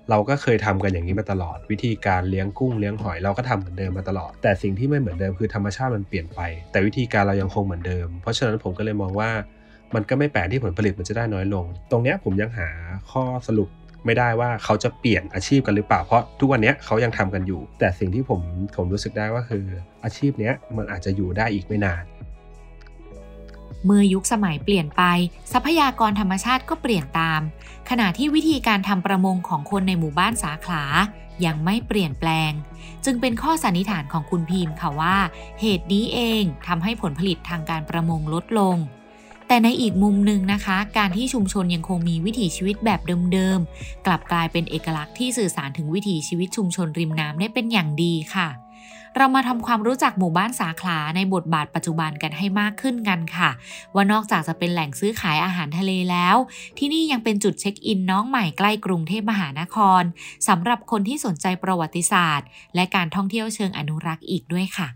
[0.09, 9.29] เราก็เคยทำกันอย่างนี้มาตลอด วิธีการเลี้ยงกุ้งเลี้ยงหอยเราก็ทำเหมือนเดิมมาตลอด แต่สิ่งที่ไม่เหมือนเดิมคือธรรมชาติมันเปลี่ยนไป แต่วิธีการเรายังคงเหมือนเดิม เพราะฉะนั้นผมก็เลยมองว่า
[9.95, 12.69] มันก็ไม่แปลกที่ผลผลิตมันจะได้น้อยลง ตรงนี้ผมยังหา
[13.11, 13.69] ข้อสรุป
[14.05, 18.41] ไม่ได้ว่าเขาจะเปลี่ยนอาชีพกันหรือเปล่าเพราะทุกวันนี้เขายังทำกันอยู่ แต่สิ่งที่ผม
[18.75, 19.65] ผมรู้สึกได้ว่าคือ
[20.03, 22.03] อาชีพนี้มันอาจจะอยู่ได้อีกไม่นาน
[23.85, 25.03] เมื่อยุคสมัยเปลี่ยนไป
[25.53, 27.41] ทรัพยากรธรรมชาติก็เปลี่ยนตาม
[27.89, 30.83] ขณะที่วิธีการทำประมงของคนในหมู่บ้านสาขา
[31.45, 32.51] ยังไม่เปลี่ยนแปลง
[33.05, 35.17] จึงเป็นข้อสันนิษฐานของคุณพิมพ์ค่ะว่า
[35.61, 38.77] เหตุนี้เองทำให้ผลผลิตทางการประมงลดลง
[39.47, 43.01] แต่ในอีกมุมหนึ่งนะคะ การที่ชุมชนยังคงมีวิถีชีวิตแบบ
[43.33, 48.49] เดิมๆ กลับกลายเป็นเอกลักษณ์ที่สื่อสารถึงวิถีชีวิตชุมชนริมน้ำได้เป็นอย่างดีค่ะ
[49.15, 53.49] เรามาทำความรู้จักหมู่บ้านสาขลาในบทบาทปัจจุบันกันให้มากขึ้นกันค่ะ
[53.95, 56.35] ว่านอกจากจะเป็นแหล่งซื้อขายอาหารทะเลแล้ว
[56.77, 60.03] ที่นี่ยังเป็นจุดเช็คอินน้องใหม่ใกล้กรุงเทพมหานคร
[60.47, 64.87] สำหรับคนที่สนใจประวัติศาสตร์ และการท่องเที่ยวเชิงอนุรักษ์อีกด้วยค่ะ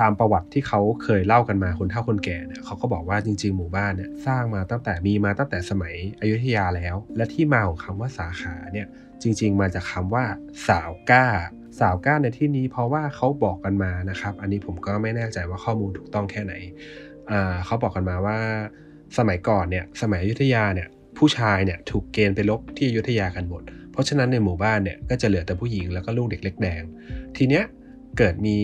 [0.00, 8.86] ตามประวัติที่เขาเคยเล่ากันมาคนเฒ่าคนแก่เนี่ยเขาก็บอกว่าจริง ๆ หมู่บ้านเนี่ยสร้างมาตั้งแต่มีมาตั้งแต่สมัยอยุธยาแล้ว และที่มาของคำว่าสาขาเนี่ย
[9.22, 10.24] จริง ๆ มาจากคำว่า
[10.68, 11.26] สาวก้า
[11.80, 16.54] สาวก้าในที่นี้เพราะว่าเขาบอกกันมานะครับ อันนี้ผมก็ไม่แน่ใจว่าข้อมูลถูกต้องแค่ไหน
[17.30, 18.38] อ่าเขาบอกกันมาว่า
[19.18, 26.82] สมัยก่อนเนี่ยสมัยอยุธยาเนี่ยผู้ชายเนี่ยถูกเกณฑ์ไปลบที่อยุธยากันหมด เพราะฉะนั้นในหมู่บ้านเนี่ยก็จะเหลือแต่ผู้หญิงแล้วก็ลูกเด็กเล็กแดง
[27.36, 27.64] ทีเนี้ย
[28.18, 28.56] เกิดมี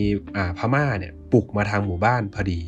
[0.59, 2.61] พม่าเนี่ยบุกมาทางหมู่บ้านพอดี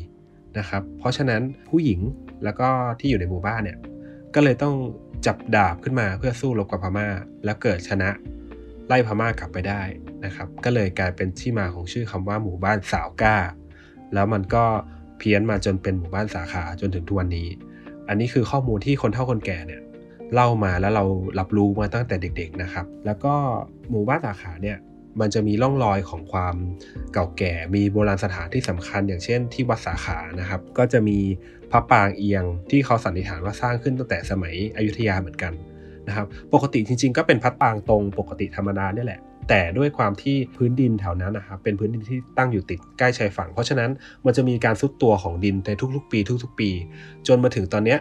[0.57, 1.99] นะครับ เพราะฉะนั้นผู้หญิง
[2.43, 2.67] แล้วก็
[2.99, 3.77] ที่อยู่ในหมู่บ้านเนี่ย
[4.35, 4.75] ก็เลยต้อง
[5.25, 7.07] จับดาบขึ้นมาเพื่อสู้รบกับพม่า
[7.45, 8.09] แล้วเกิดชนะ
[8.87, 9.81] ไล่พม่ากลับไปได้
[10.25, 13.37] นะครับ ก็เลยกลายเป็นที่มาของชื่อคำว่าหมู่บ้านสาวก้า
[14.13, 14.65] แล้วมันก็
[15.17, 17.47] เพี้ยนมาจนเป็นหมู่บ้านสาขาจนถึงทุกวันนี้
[18.07, 19.81] อันนี้คือข้อมูลที่คนเฒ่าคนแก่เนี่ย
[20.33, 21.03] เล่ามาแล้วเรา
[21.39, 23.33] รับรู้มาตั้งแต่เด็ก ๆนะครับ แล้วก็
[23.89, 24.77] หมู่บ้านสาขาเนี่ย
[25.19, 26.55] มันจะมีร่องรอยของความ
[27.13, 31.19] เก่าแก่ มีโบราณสถานที่สำคัญ อย่างเช่นที่วัดสาขานะครับ ก็จะมี
[31.71, 35.53] พระปรางเอียงที่เขาสันนิษฐานว่าสร้างขึ้นตั้งแต่สมัยอยุธยาเหมือนกัน
[36.07, 43.89] นะครับ ปกติจริง ๆ ก็เป็นพระปางตรงปกติธรรมดาเนี่ยแหละ แต่ด้วยความที่พื้นดินแถวนั้นนะครับ เป็นพื้นดินที่ตั้งอยู่ติดใกล้ชายฝั่ง เพราะฉะนั้น
[44.25, 46.69] มันจะมีการซุดตัวของดินในทุกๆ ปี ทุก ๆ ปี
[47.27, 47.99] จนมาถึงตอนเนี้ย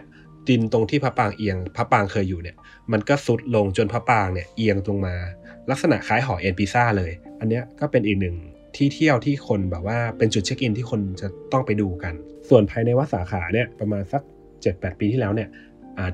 [0.48, 2.56] ดินตรงที่พระปรางเอียงพระปรางเคยอยู่เนี่ย
[2.92, 5.14] มันก็ซุดลงจนพระปรางเนี่ยเอียงลงมา
[5.70, 8.36] ลักษณะคล้ายหอเอ็นพิซ่าเลย อันเนี้ยก็เป็นอีกหนึ่ง
[8.76, 12.14] ที่เที่ยวที่คนแบบว่าเป็นจุดเช็คอินที่คนจะต้องไปดูกัน
[12.48, 14.22] ส่วนภายในวัดสาขาเนี่ยประมาณสัก
[14.60, 15.48] 7-8 ปีที่แล้วเนี่ย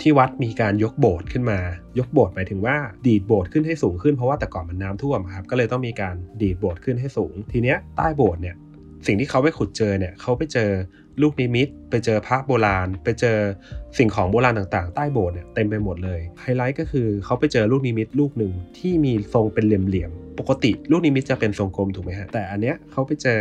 [0.02, 1.58] ที่วัดมีการยกโบสถ์ขึ้นมา
[1.98, 2.76] ยกโบสถ์หมายถึงว่า
[3.06, 8.56] ดีดโบสถ์ขึ้นให้สูงขึ้นเพราะว่าแต่ก่อนมันน้ำท่วมครับ ก็เลยต้องมีการดีดโบสถ์ขึ้นให้สูง ทีเนี้ยใต้โบสถ์เนี่ย
[9.06, 10.70] สิ่งที่เขาไปขุดเจอเนี่ยเขาไปเจอ
[11.22, 13.36] ลูกนิมิต ไปเจอพระโบราณ ไปเจอ
[13.98, 23.40] สิ่งของโบราณต่างๆ ใต้โบสถ์เนี่ยเต็มไปหมดเลย ไฮไลท์ก็คือเขาไปเจอลูกนิมิตลูกหนึ่งที่มีทรงเป็นเหลี่ยมๆ ปกติลูกนิมิตจะเป็นทรงกลมถูกไหมฮะ แต่อันเนี้ยเขาไปเจอ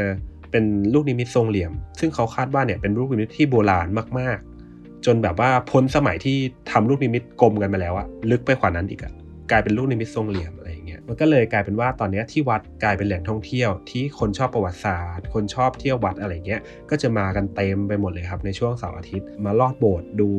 [0.51, 0.63] เป็น
[0.93, 3.87] ลูกนิมิตทรงเหลี่ยม ซึ่งเขาคาดว่าเนี่ยเป็นลูกนิมิตที่โบราณ
[4.19, 6.37] มากๆ จนแบบว่าพ้นสมัยที่
[6.71, 9.13] ทำลูกนิมิตกลมกันมาแล้วอะลึกไปกว่านั้นอีกอะ
[9.51, 10.51] กลายเป็นลูกนิมิตทรงเหลี่ยม
[11.07, 20.29] มันก็เลยกลายเป็นว่าตอนนี้ที่วัดกลายเป็นแหล่งท่องเที่ยวที่คนชอบประวัติศาสตร์ คนชอบเที่ยววัดอะไรเงี้ยก็จะมากันเต็มไปหมดเลยครับในช่วงเสาร์อาทิตย์ มาลอดโบสถ์ดู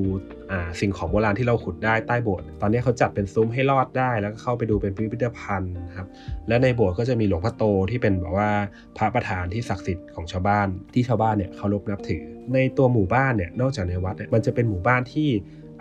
[0.51, 6.07] อ่าสิ่งของโบราณที่เราขุดได้ใต้โบสถ์ตอนนี้เขาจัดเป็นซุ้มให้ลอดได้ แล้วก็เข้าไปดูเป็นพิพิธภัณฑ์ครับ
[6.49, 8.51] และในโบสถ์ก็จะมีหลวงพ่อโตที่เป็นแบบว่า
[8.97, 12.23] พระประธานที่ศักดิ์สิทธิ์ของชาวบ้าน ที่ชาวบ้านเนี่ยเคารพนับถือ
[12.55, 15.29] ในตัวหมู่บ้านเนี่ยนอกจากในวัดเนี่ยมันจะเป็นหมู่บ้านที่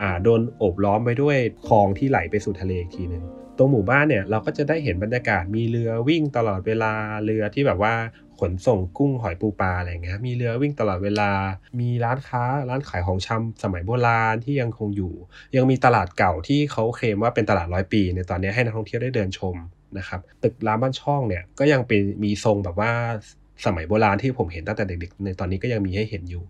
[0.02, 3.24] อ่าโดนโอบล้อมไปด้วยคลองที่ไหลไปสู่ทะเลอีกทีหนึ่ง
[3.58, 6.94] ตรงหมู่บ้านเนี่ยเราก็จะได้เห็นบรรยากาศมีเรือวิ่งตลอดเวลา
[7.26, 7.94] เรือที่แบบว่า
[8.40, 11.32] ขนส่งกุ้งหอยปูปลาอะไรเงี้ยมีเรือวิ่งตลอดเวลา
[11.80, 15.14] มีร้านค้าร้านขายของชำสมัยโบราณที่ยังคงอยู่
[15.56, 19.56] ยังมีตลาดเก่าที่เขาเคลมว่าเป็นตลาดร้อยปี ในตอนนี้ให้นักท่องเที่ยวได้เดินชม
[19.98, 22.92] นะครับตึกร้ามบ้านช่องเนี่ยก็ยังเป็นมีทรงแบบว่า
[23.66, 26.44] สมัยโบราณที่ผมเห็นตั้งแต่เด็กๆ ในตอนนี้ก็ยังมีให้เห็นอยู่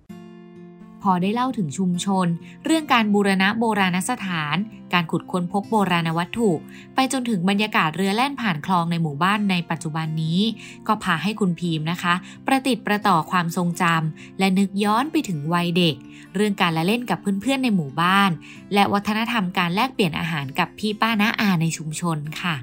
[1.04, 2.28] พอได้เล่าถึงชุมชน
[2.66, 4.56] เรื่องการบูรณะโบราณสถาน
[4.94, 6.52] การขุดค้นพบโบราณวัตถุ
[6.96, 10.40] ไปจนถึงบรรยากาศเรือแล่นผ่านคลองในหมู่บ้านในปัจจุบันนี้
[10.88, 12.14] ก็พาให้คุณพีมนะคะ
[12.46, 15.96] ประติดประต่อความทรงจำและนึกย้อนไปถึงวัยเด็ก
[16.36, 18.32] เรื่องการละเล่นกับเพื่อนๆในหมู่บ้าน
[18.74, 22.56] และวัฒนธรรมการแลกเปลี่ยนอาหารกับพี่ป้าน้าอาในชุมชนค่ะ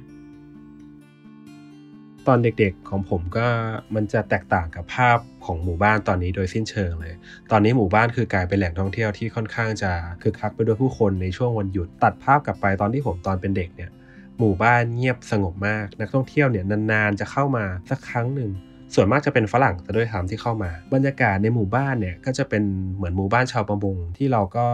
[2.29, 3.47] ตอนเด็กๆของผมก็
[3.95, 7.15] มันจะแตกต่างกับภาพของหมู่บ้านตอนนี้โดยสิ้นเชิงเลย
[7.51, 13.91] ตอนนี้หมู่บ้านคือกลายเป็นแหล่งท่องเที่ยวที่ค่อนข้างจะคึกคักไปด้วยผู้คนในช่วงวันหยุดตัดภาพกลับไปตอนที่ผมตอนเป็นเด็กเนี่ย
[14.39, 18.51] หมู่บ้านเงียบสงบมาก นักท่องเที่ยวเนี่ยนานๆ จะเข้ามาสักครั้งหนึ่ง
[18.95, 22.63] ส่วนมากจะเป็นฝรั่งแต่ด้วยทามที่เข้ามา บรรยากาศในหมู่บ้านเนี่ยก็จะเป็น
[22.95, 24.67] เหมือนหมู่บ้านชาวประมงที่เราก็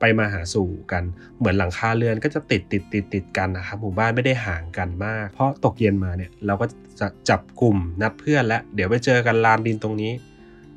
[0.00, 1.02] ไปมาหาสู่กัน
[1.38, 6.66] เหมือนหลังคาเรือนก็จะติดติดติดติดกันนะครับหมู่บ้านไม่ได้ห่างกันมาก เพราะตกเย็นมาเนี่ยเราก็
[7.00, 10.12] จะจับกลุ่มนัดเพื่อนและ เดี๋ยวไปเจอกันลานดินตรงนี้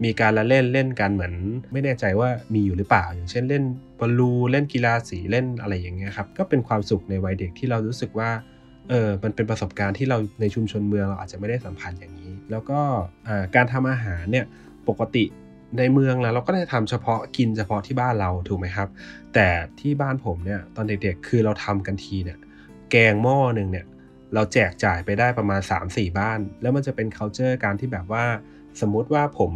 [0.04, 1.34] มีการละเล่นเล่นกันเหมือน
[1.72, 3.64] ไม่แน่ใจว่ามีอยู่หรือเปล่า อย่างเช่นเล่น
[4.00, 8.30] บอลลูเล่นกีฬาสีเล่นอะไรอย่างเงี้ยครับก็เป็นความสุขในวัยเด็กที่เรารู้สึกว่า
[8.90, 12.80] เออมันเป็นประสบการณ์ที่เราในชุมชนเมืองเราอาจจะไม่ได้สัมผัสอย่างนี้ แล้วก็
[13.56, 14.46] การทำอาหารเนี่ย
[14.90, 15.26] ปกติ
[15.78, 18.88] ในเมืองแล้วเราก็ได้ทำเฉพาะกินเฉพาะที่บ้านเราถูกไหมครับ
[19.34, 19.48] แต่
[19.80, 22.38] ที่บ้านผมเนี่ยตอนเด็กๆคือเราทำกันทีเนี่ย
[22.92, 23.86] แกงหม้อหนึ่งเนี่ย
[24.34, 28.26] เราแจกจ่ายไปได้ประมาณ 3-4 บ้าน แล้วมันจะเป็น culture การที่แบบว่า
[28.82, 29.52] สมมุติว่าผม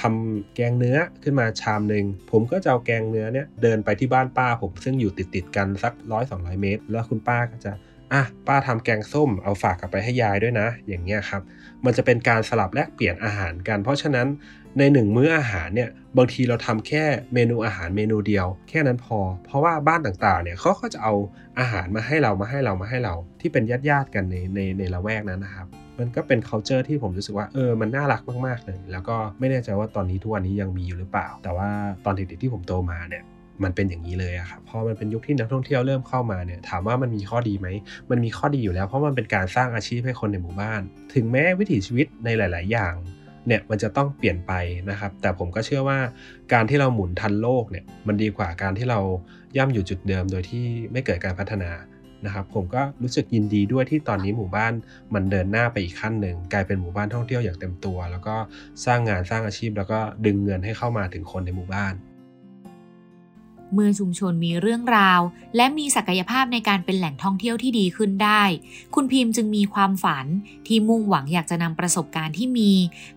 [0.00, 7.72] ทำแกงเนื้อขึ้นมาชามหนึ่งผมก็จะเอาแกงเนื้อเนี่ยเดินไปที่บ้านป้าผมซึ่งอยู่ติดติดกันสักร้อยสองร้อยเมตร แล้วคุณป้าก็จะ
[8.12, 11.42] อะป้าทำแกงส้มเอาฝากกลับไปให้ยายด้วยนะ อย่างเงี้ยครับ
[11.84, 14.26] มันจะเป็นการสลับแลกเปลี่ยนอาหารกัน เพราะฉะนั้น
[14.78, 21.14] ในหนึ่งมื้ออาหารเนี่ยบางทีเราทำแค่เมนูอาหารเมนูเดียว แค่นั้นพอ เพราะว่าบ้านต่างๆเนี่ยเขาก็จะเอา
[21.58, 25.66] อาหารมาให้เรามาให้เรามาให้เรา ที่เป็นญาติๆกันในในในละแวกนั้นนะครับ
[25.98, 31.68] มันก็เป็น culture ที่ผมรู้สึกว่าเออมันน่ารักมากๆเลย แล้วก็ไม่แน่ใจว่าตอนนี้ทุกวันนี้ยังมีอยู่หรือเปล่า แต่ว่า
[32.04, 33.24] ตอนเด็กๆที่ผมโตมาเนี่ย
[33.62, 37.68] มันเป็นอย่างนี้เลยอะครับพอมันเป็นยุคที่นักท่องเที่ยวเริ่มเข้ามาเนี่ยถามว่ามันมีข้อดีไหม
[38.10, 40.80] มันมีข้อดีอยู่แล้วเพราะมันเป็นการสร้างอาชีพให้คนในหมู่บ้าน
[41.14, 42.94] ถึงแม้วิถีชีวิตในหลาย ๆ อย่าง
[43.46, 44.52] เนี่ยมันจะต้องเปลี่ยนไป
[44.90, 45.98] นะครับ แต่ผมก็เชื่อว่า
[46.52, 49.00] การที่เราหมุนทันโลกเนี่ยมันดีกว่าการที่เรา
[49.56, 51.70] ย่ำอยู่จุดเดิมโดยที่ไม่เกิดการพัฒนา
[52.26, 54.72] นะครับผมก็รู้สึกยินดีด้วยที่ตอนนี้หมู่บ้าน
[55.14, 58.36] มันเดินหน้าไปอีกขั้นหนึ่งกลายเป็นหมู่บ้านท่องเที่ยวอย่างเต็มตัว แล้วก็
[58.84, 61.94] สร้างงานสร้างอาชีพ แล้วก็ดึงเงินให้เข้ามาถึงคนในหมู่บ้าน
[63.74, 65.20] เมื่อชุมชนมีเรื่องราว
[65.56, 68.42] และมีศักยภาพในการเป็นแหล่งท่องเที่ยวที่ดีขึ้นได้
[68.94, 70.26] คุณพิมพ์จึงมีความฝัน
[70.66, 72.72] ที่มุ่งหวังอยากจะนำประสบการณ์ที่มี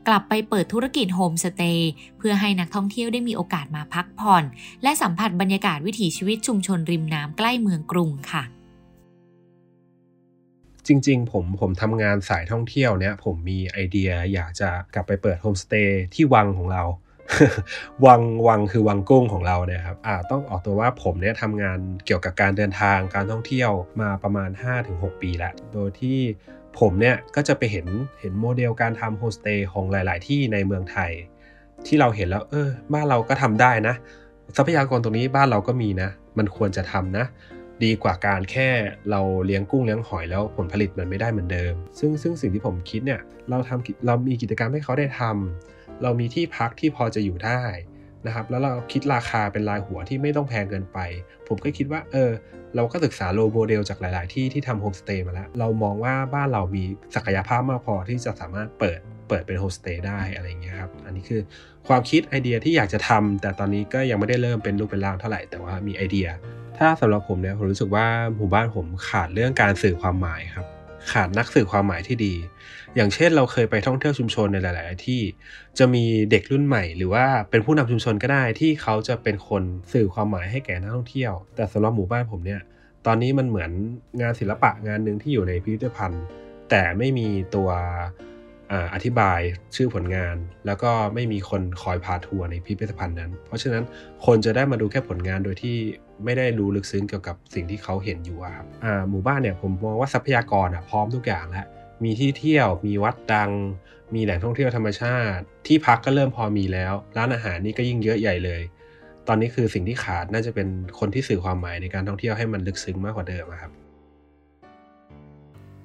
[0.08, 4.44] กลับไปเปิดธุรกิจโฮมสเตย์เพื่อให้นักท่องเที่ยวได้มีโอกาสมาพักผ่อน
[4.84, 8.44] และสัมผัสบรรยากาศวิถีชีวิตชุมชนริมน้ำใกล้เมืองกรุงค่ะ
[10.88, 16.84] จริง ๆ ผมผมทำงานสายท่องเที่ยวเนี่ยผมมีไอเดียอยากจะกลับไปเปิดโฮมสเตย์ที่วังของเรา
[18.06, 24.50] วังวังคือวังกุ้งของเราเนี่ยครับอ่าต้องออกตัวว่าผมเนี่ยทำงานเกี่ยวกับการเดินทางการท่องเที่ยวมาประมาณ
[24.86, 26.20] 5-6 ปีแล้ว โดยที่
[26.80, 27.88] ผมเนี่ยก็จะไปเห็น
[28.20, 31.12] เห็นโมเดลการทำโฮสเตย์ของหลาย ๆ ที่ในเมืองไทย
[31.88, 33.96] ที่เราเห็นแล้วเออบ้านเราก็ทำได้นะ
[34.56, 37.26] ทรัพยากรตรงนี้บ้านเราก็มีนะ มันควรจะทำนะ
[37.84, 38.70] ดีกว่าการแค่
[39.12, 47.64] เราเลี้ยงกุ้งเลี้ยงหอยแล้วผลผลิตมันไม่ได้เหมือนเดิม ซึ่งซึ่งสิ่งที่ผมคิดเนี่ยเราทำเรามีกิจกรรมให้เขาได้ทำเรามีที่พักที่พอจะอยู่ได้
[48.26, 51.00] นะครับแล้วเราคิดราคาเป็นรายหัวที่ไม่ต้องแพงเกินไป
[51.48, 52.32] ผมก็คิดว่าเออ
[52.76, 56.84] เราก็ศึกษา role model จากหลาย ๆ ที่ที่ทำโฮมสเตย์มาแล้ว เรามองว่าบ้านเรามี
[57.16, 61.42] ศักยภาพมากพอที่จะสามารถเปิดเปิดเป็นโฮมสเตย์ได้อะไรเงี้ยครับ อันนี้คือ
[61.88, 66.28] ความคิดไอเดียที่อยากจะทำแต่ตอนนี้ก็ยังไม่ได้เริ่มเป็นรูปเป็นร่างเท่าไหร่แต่ว่ามีไอเดีย
[66.80, 70.66] ถ้าสำหรับผมเนี่ยผมรู้สึกว่าหมู่บ้านผมขาดเรื่องการสื่อความหมายครับ
[71.12, 72.34] ขาดนักสื่อความหมายที่ดี
[72.96, 75.22] อย่างเช่นเราเคยไปท่องเที่ยวชุมชนในหลาย ๆ ที่
[75.78, 79.64] จะมีเด็กรุ่นใหม่ หรือว่าเป็นผู้นำชุมชนก็ได้ที่เขาจะเป็นคน
[79.94, 82.62] สื่อความหมายให้แก่นักท่องเที่ยว แต่สำหรับหมู่บ้านผมเนี่ย
[83.06, 83.72] ตอนนี้มันเหมือน
[84.22, 86.24] งานศิลปะงานหนึ่งที่อยู่ในพิพิธภัณฑ์
[86.70, 87.70] แต่ไม่มีตัว
[88.94, 89.40] อธิบาย
[89.76, 93.84] ชื่อผลงาน แล้วก็ไม่มีคนคอยพาทัวร์ในพิพิธภัณฑ์นั้น เพราะฉะนั้น
[94.26, 95.76] คนจะได้มาดูแค่ผลงานโดยที่
[96.26, 98.66] ไม่ได้รู้ลึกซึ้งเกี่ยวกับสิ่งที่เขาเห็นอยู่ครับ
[99.10, 101.68] หมู่บ้านเนี่ยผมมองว่าทรัพยากรพร้อมทุกอย่างแล้ว
[102.04, 103.52] มีที่เที่ยวมีวัดดัง
[104.16, 108.62] มีแหล่งท่องเที่ยวธรรมชาติ ที่พักก็เริ่มพอมีแล้ว ร้านอาหารนี่ก็ยิ่งเยอะใหญ่เลย
[109.28, 110.68] ตอนนี้คือสิ่งที่ขาดน่าจะเป็น
[111.00, 113.72] คนที่สื่อความหมายในการท่องเที่ยวให้มันลึกซึ้งมากกว่าเดิมครับ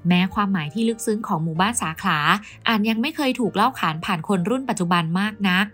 [0.08, 2.18] แม้ความหมายที่ลึกซึ้งของหมู่บ้านสาขา
[2.68, 5.66] อาจยังไม่เคยถูกเล่าขานผ่านคนรุ่นปัจจุบันมากนัก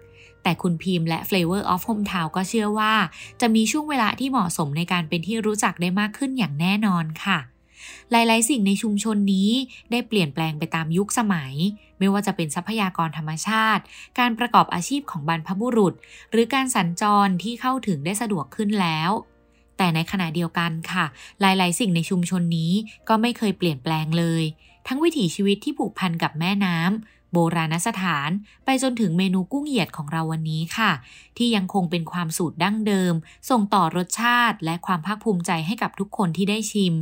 [0.42, 2.94] แต่คุณพิมพ์และ Flavor of Hometown ก็เชื่อว่า
[3.40, 7.38] จะมีช่วงเวลาที่เหมาะสมในการเป็นที่รู้จักได้มากขึ้นอย่างแน่นอนค่ะ
[8.10, 9.50] หลายๆ สิ่งในชุมชนนี้
[9.90, 11.54] ได้เปลี่ยนแปลงไปตามยุคสมัย
[11.98, 13.82] ไม่ว่าจะเป็นทรัพยากรธรรมชาติ
[14.18, 15.94] การประกอบอาชีพของบรรพบุรุษ
[16.30, 19.10] หรือการสัญจรที่เข้าถึงได้สะดวกขึ้นแล้ว
[19.78, 21.04] แต่ในขณะเดียวกันค่ะ
[21.40, 22.72] หลาย ๆ สิ่งในชุมชนนี้
[23.08, 24.42] ก็ไม่เคยเปลี่ยนแปลงเลย
[24.86, 28.30] ทั้งวิถีชีวิตที่ผูกพันกับแม่น้ำโบราณสถาน
[28.64, 30.92] ไปจนถึงเมนูกุ้งเหยียดของเราวันนี้ค่ะ
[31.36, 33.14] ที่ยังคงเป็นความสูตรดั้งเดิม
[33.50, 36.94] ส่งต่อรสชาติและความภาคภูมิใจให้กับทุกคนที่ได้ชิม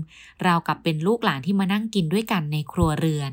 [0.43, 3.33] เรากับเป็นลูกหลานที่มานั่งกินด้วยกันในครัวเรือน